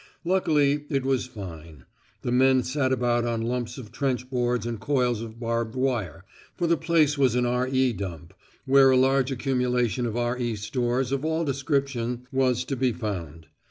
Luckily 0.25 0.85
it 0.89 1.05
was 1.05 1.27
fine. 1.27 1.85
The 2.23 2.31
men 2.31 2.63
sat 2.63 2.91
about 2.91 3.23
on 3.23 3.39
lumps 3.43 3.77
of 3.77 3.91
trench 3.91 4.31
boards 4.31 4.65
and 4.65 4.79
coils 4.79 5.21
of 5.21 5.39
barbed 5.39 5.75
wire, 5.75 6.25
for 6.57 6.65
the 6.65 6.75
place 6.75 7.19
was 7.19 7.35
an 7.35 7.45
"R.E. 7.45 7.93
Dump," 7.93 8.33
where 8.65 8.89
a 8.89 8.97
large 8.97 9.29
accumulation 9.29 10.07
of 10.07 10.17
R.E. 10.17 10.55
stores 10.55 11.11
of 11.11 11.23
all 11.23 11.45
description 11.45 12.25
was 12.31 12.65
to 12.65 12.75
be 12.75 12.91
found. 12.91 13.45